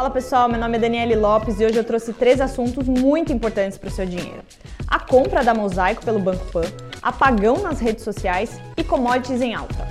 [0.00, 3.76] Fala pessoal, meu nome é Daniele Lopes e hoje eu trouxe três assuntos muito importantes
[3.76, 4.42] para o seu dinheiro:
[4.88, 6.62] a compra da Mosaico pelo Banco Pan,
[7.02, 9.88] apagão nas redes sociais e commodities em alta.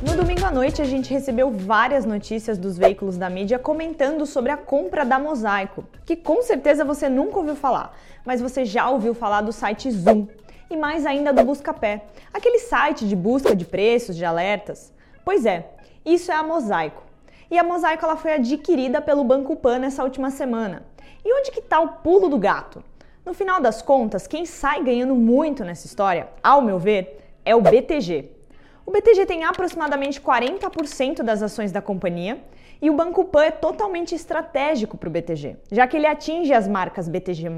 [0.00, 4.52] No domingo à noite, a gente recebeu várias notícias dos veículos da mídia comentando sobre
[4.52, 9.12] a compra da Mosaico, que com certeza você nunca ouviu falar, mas você já ouviu
[9.12, 10.28] falar do site Zoom
[10.70, 14.92] e mais ainda do Buscapé, aquele site de busca de preços, de alertas.
[15.24, 15.68] Pois é,
[16.04, 17.02] isso é a Mosaico.
[17.50, 20.84] E a Mosaico ela foi adquirida pelo Banco Pan nessa última semana.
[21.24, 22.82] E onde que está o pulo do gato?
[23.26, 27.60] No final das contas, quem sai ganhando muito nessa história, ao meu ver, é o
[27.60, 28.30] BTG.
[28.86, 32.42] O BTG tem aproximadamente 40% das ações da companhia
[32.82, 36.66] e o Banco Pan é totalmente estratégico para o BTG, já que ele atinge as
[36.66, 37.48] marcas BTG+,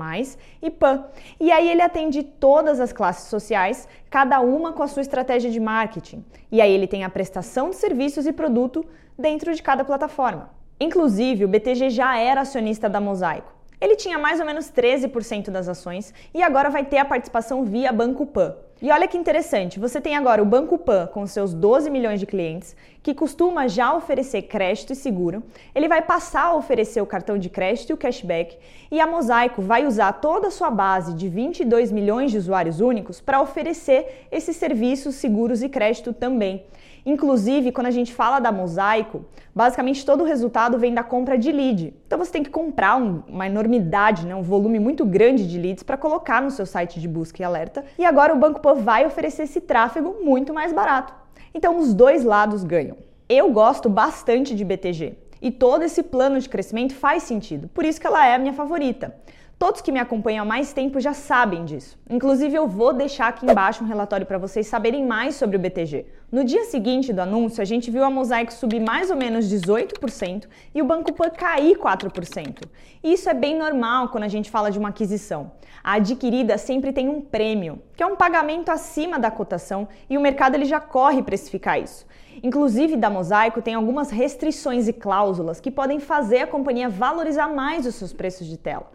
[0.60, 1.04] e PAN.
[1.38, 5.60] E aí ele atende todas as classes sociais, cada uma com a sua estratégia de
[5.60, 6.24] marketing.
[6.50, 8.84] E aí ele tem a prestação de serviços e produto
[9.16, 10.50] dentro de cada plataforma.
[10.80, 13.61] Inclusive, o BTG já era acionista da Mosaico.
[13.82, 17.90] Ele tinha mais ou menos 13% das ações e agora vai ter a participação via
[17.90, 18.54] Banco Pan.
[18.80, 22.26] E olha que interessante, você tem agora o Banco Pan com seus 12 milhões de
[22.26, 25.42] clientes, que costuma já oferecer crédito e seguro.
[25.74, 28.56] Ele vai passar a oferecer o cartão de crédito e o cashback,
[28.88, 33.20] e a Mosaico vai usar toda a sua base de 22 milhões de usuários únicos
[33.20, 36.64] para oferecer esses serviços seguros e crédito também.
[37.04, 41.50] Inclusive, quando a gente fala da Mosaico, basicamente todo o resultado vem da compra de
[41.50, 41.94] lead.
[42.06, 45.82] Então você tem que comprar um, uma enormidade, né, um volume muito grande de leads
[45.82, 47.84] para colocar no seu site de busca e alerta.
[47.98, 51.12] E agora o Banco Pan vai oferecer esse tráfego muito mais barato.
[51.52, 52.96] Então os dois lados ganham.
[53.28, 58.00] Eu gosto bastante de BTG e todo esse plano de crescimento faz sentido, por isso
[58.00, 59.14] que ela é a minha favorita.
[59.62, 61.96] Todos que me acompanham há mais tempo já sabem disso.
[62.10, 66.04] Inclusive, eu vou deixar aqui embaixo um relatório para vocês saberem mais sobre o BTG.
[66.32, 70.48] No dia seguinte do anúncio, a gente viu a Mosaic subir mais ou menos 18%
[70.74, 72.64] e o Banco Pan cair 4%.
[73.04, 75.52] E isso é bem normal quando a gente fala de uma aquisição.
[75.84, 80.20] A adquirida sempre tem um prêmio, que é um pagamento acima da cotação, e o
[80.20, 82.04] mercado ele já corre precificar isso.
[82.42, 87.86] Inclusive, da Mosaico tem algumas restrições e cláusulas que podem fazer a companhia valorizar mais
[87.86, 88.90] os seus preços de tela.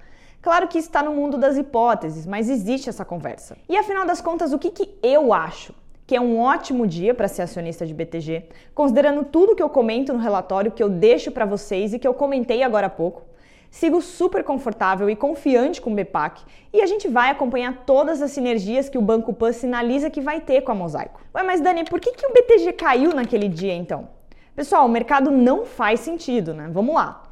[0.48, 3.58] Claro que está no mundo das hipóteses, mas existe essa conversa.
[3.68, 5.74] E afinal das contas, o que, que eu acho?
[6.06, 10.14] Que é um ótimo dia para ser acionista de BTG, considerando tudo que eu comento
[10.14, 13.24] no relatório, que eu deixo para vocês e que eu comentei agora há pouco.
[13.70, 16.42] Sigo super confortável e confiante com o BPAC
[16.72, 20.40] e a gente vai acompanhar todas as sinergias que o Banco Pan sinaliza que vai
[20.40, 21.20] ter com a Mosaico.
[21.36, 24.08] Ué, mas Dani, por que, que o BTG caiu naquele dia então?
[24.56, 26.70] Pessoal, o mercado não faz sentido, né?
[26.72, 27.27] Vamos lá.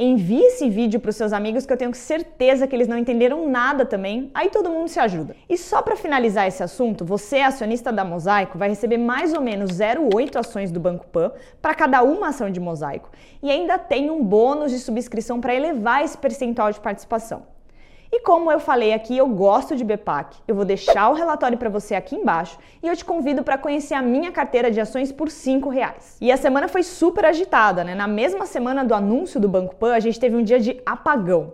[0.00, 3.48] Envie esse vídeo para os seus amigos que eu tenho certeza que eles não entenderam
[3.48, 4.30] nada também.
[4.32, 5.34] Aí todo mundo se ajuda.
[5.48, 9.72] E só para finalizar esse assunto, você, acionista da Mosaico, vai receber mais ou menos
[9.72, 13.10] 0,8 ações do Banco Pan para cada uma ação de Mosaico.
[13.42, 17.57] E ainda tem um bônus de subscrição para elevar esse percentual de participação.
[18.10, 20.38] E como eu falei aqui, eu gosto de BPAC.
[20.48, 23.92] Eu vou deixar o relatório para você aqui embaixo e eu te convido para conhecer
[23.92, 26.16] a minha carteira de ações por R$ reais.
[26.18, 27.94] E a semana foi super agitada, né?
[27.94, 31.52] Na mesma semana do anúncio do Banco Pan, a gente teve um dia de apagão.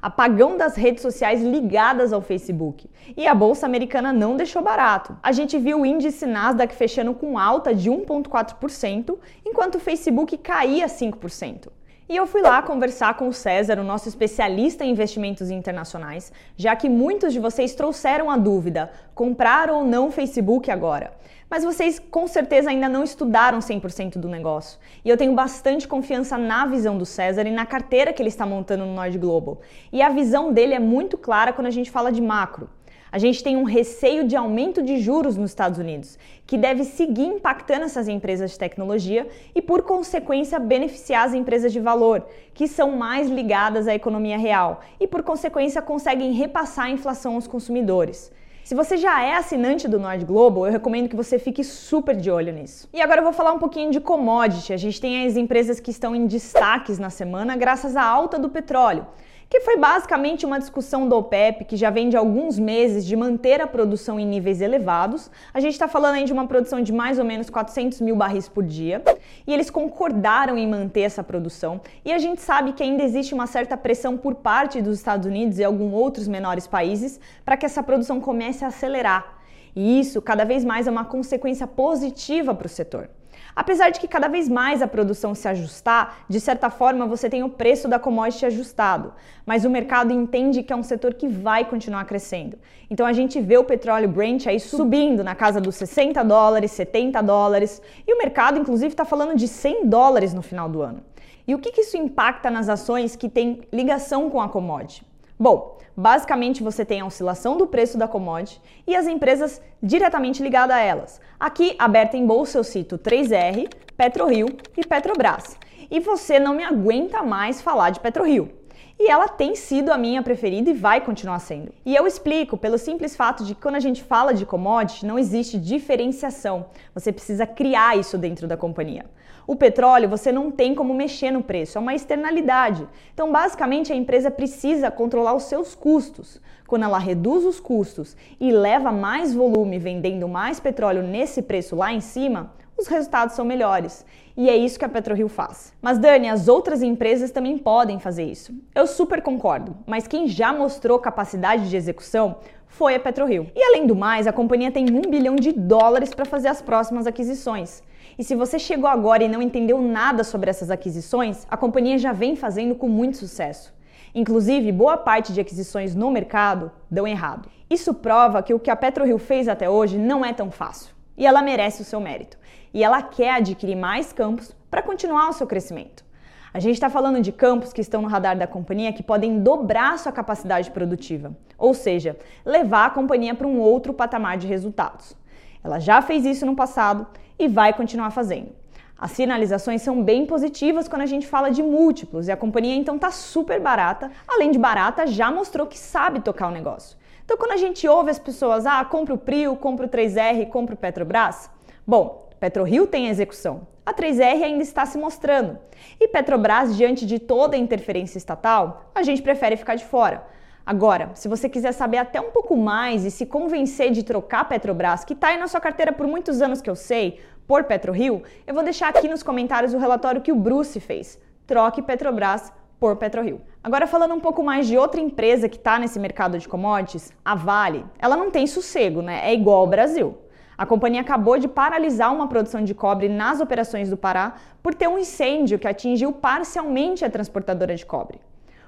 [0.00, 2.90] Apagão das redes sociais ligadas ao Facebook.
[3.16, 5.16] E a bolsa americana não deixou barato.
[5.22, 10.86] A gente viu o índice Nasdaq fechando com alta de 1,4%, enquanto o Facebook caía
[10.86, 11.68] 5%.
[12.08, 16.74] E eu fui lá conversar com o César, o nosso especialista em investimentos internacionais, já
[16.74, 21.12] que muitos de vocês trouxeram a dúvida: comprar ou não Facebook agora?
[21.48, 24.78] Mas vocês com certeza ainda não estudaram 100% do negócio.
[25.04, 28.46] E eu tenho bastante confiança na visão do César e na carteira que ele está
[28.46, 29.60] montando no Nord Global.
[29.92, 32.70] E a visão dele é muito clara quando a gente fala de macro.
[33.12, 37.26] A gente tem um receio de aumento de juros nos Estados Unidos, que deve seguir
[37.26, 42.92] impactando essas empresas de tecnologia e, por consequência, beneficiar as empresas de valor, que são
[42.92, 48.32] mais ligadas à economia real e, por consequência, conseguem repassar a inflação aos consumidores.
[48.64, 52.30] Se você já é assinante do Nord Global, eu recomendo que você fique super de
[52.30, 52.88] olho nisso.
[52.94, 54.72] E agora eu vou falar um pouquinho de commodity.
[54.72, 58.48] A gente tem as empresas que estão em destaques na semana graças à alta do
[58.48, 59.06] petróleo
[59.52, 63.60] que foi basicamente uma discussão do OPEP, que já vem de alguns meses de manter
[63.60, 65.30] a produção em níveis elevados.
[65.52, 68.48] A gente está falando aí de uma produção de mais ou menos 400 mil barris
[68.48, 69.02] por dia,
[69.46, 71.82] e eles concordaram em manter essa produção.
[72.02, 75.58] E a gente sabe que ainda existe uma certa pressão por parte dos Estados Unidos
[75.58, 79.36] e alguns outros menores países para que essa produção comece a acelerar.
[79.76, 83.10] E isso cada vez mais é uma consequência positiva para o setor.
[83.54, 87.42] Apesar de que cada vez mais a produção se ajustar, de certa forma você tem
[87.42, 89.12] o preço da commodity ajustado,
[89.44, 92.58] mas o mercado entende que é um setor que vai continuar crescendo.
[92.90, 97.22] Então a gente vê o petróleo Brent aí subindo na casa dos 60 dólares, 70
[97.22, 101.02] dólares, e o mercado inclusive está falando de 100 dólares no final do ano.
[101.46, 105.04] E o que, que isso impacta nas ações que têm ligação com a commodity?
[105.42, 110.76] Bom, basicamente você tem a oscilação do preço da commodity e as empresas diretamente ligadas
[110.76, 111.20] a elas.
[111.40, 114.46] Aqui, aberta em bolsa, eu cito 3R, PetroRio
[114.76, 115.58] e Petrobras.
[115.90, 118.52] E você não me aguenta mais falar de PetroRio.
[119.00, 121.72] E ela tem sido a minha preferida e vai continuar sendo.
[121.84, 125.18] E eu explico pelo simples fato de que quando a gente fala de commodity, não
[125.18, 126.66] existe diferenciação.
[126.94, 129.06] Você precisa criar isso dentro da companhia.
[129.46, 132.86] O petróleo você não tem como mexer no preço, é uma externalidade.
[133.12, 136.40] Então, basicamente, a empresa precisa controlar os seus custos.
[136.66, 141.92] Quando ela reduz os custos e leva mais volume vendendo mais petróleo nesse preço lá
[141.92, 144.04] em cima, os resultados são melhores.
[144.36, 145.74] E é isso que a PetroRio faz.
[145.82, 148.54] Mas Dani, as outras empresas também podem fazer isso.
[148.74, 152.36] Eu super concordo, mas quem já mostrou capacidade de execução
[152.66, 153.50] foi a PetroRio.
[153.54, 157.06] E além do mais, a companhia tem um bilhão de dólares para fazer as próximas
[157.06, 157.82] aquisições.
[158.18, 162.12] E se você chegou agora e não entendeu nada sobre essas aquisições, a companhia já
[162.12, 163.72] vem fazendo com muito sucesso.
[164.14, 167.48] Inclusive, boa parte de aquisições no mercado dão errado.
[167.70, 170.94] Isso prova que o que a PetroRio fez até hoje não é tão fácil.
[171.16, 172.36] E ela merece o seu mérito.
[172.74, 176.04] E ela quer adquirir mais campos para continuar o seu crescimento.
[176.52, 179.98] A gente está falando de campos que estão no radar da companhia que podem dobrar
[179.98, 182.14] sua capacidade produtiva, ou seja,
[182.44, 185.16] levar a companhia para um outro patamar de resultados.
[185.62, 187.06] Ela já fez isso no passado
[187.38, 188.50] e vai continuar fazendo.
[188.98, 192.96] As sinalizações são bem positivas quando a gente fala de múltiplos e a companhia então
[192.96, 194.10] está super barata.
[194.28, 196.96] Além de barata, já mostrou que sabe tocar o negócio.
[197.24, 200.74] Então, quando a gente ouve as pessoas, ah, compra o Prio, compra o 3R, compra
[200.74, 201.50] o Petrobras,
[201.86, 203.68] bom, PetroRio tem execução.
[203.86, 205.56] A 3R ainda está se mostrando.
[206.00, 210.26] E Petrobras, diante de toda a interferência estatal, a gente prefere ficar de fora.
[210.64, 215.04] Agora, se você quiser saber até um pouco mais e se convencer de trocar Petrobras,
[215.04, 217.18] que está aí na sua carteira por muitos anos que eu sei,
[217.48, 221.18] por PetroRio, eu vou deixar aqui nos comentários o relatório que o Bruce fez.
[221.48, 223.40] Troque Petrobras por PetroRio.
[223.62, 227.34] Agora falando um pouco mais de outra empresa que está nesse mercado de commodities, a
[227.34, 227.84] Vale.
[227.98, 229.20] Ela não tem sossego, né?
[229.24, 230.16] É igual ao Brasil.
[230.56, 234.86] A companhia acabou de paralisar uma produção de cobre nas operações do Pará por ter
[234.86, 238.20] um incêndio que atingiu parcialmente a transportadora de cobre.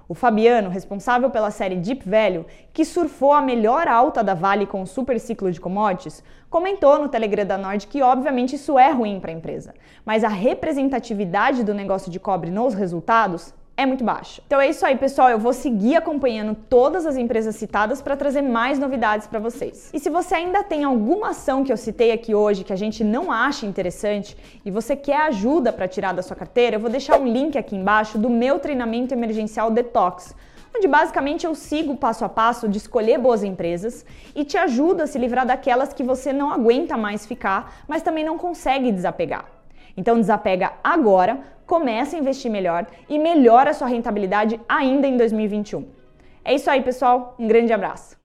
[0.07, 4.83] O Fabiano, responsável pela série Deep Value, que surfou a melhor alta da Vale com
[4.83, 9.19] o super ciclo de commodities, comentou no Telegram da Nord que obviamente isso é ruim
[9.19, 9.75] para a empresa,
[10.05, 14.41] mas a representatividade do negócio de cobre nos resultados é muito baixa.
[14.47, 15.31] Então é isso aí, pessoal.
[15.31, 19.91] Eu vou seguir acompanhando todas as empresas citadas para trazer mais novidades para vocês.
[19.93, 23.03] E se você ainda tem alguma ação que eu citei aqui hoje que a gente
[23.03, 27.21] não acha interessante e você quer ajuda para tirar da sua carteira, eu vou deixar
[27.21, 30.35] um link aqui embaixo do meu treinamento emergencial Detox
[30.77, 34.05] onde basicamente eu sigo passo a passo de escolher boas empresas
[34.35, 38.25] e te ajudo a se livrar daquelas que você não aguenta mais ficar, mas também
[38.25, 39.54] não consegue desapegar.
[39.97, 45.87] Então desapega agora, começa a investir melhor e melhora a sua rentabilidade ainda em 2021.
[46.45, 47.35] É isso aí, pessoal.
[47.39, 48.17] Um grande abraço.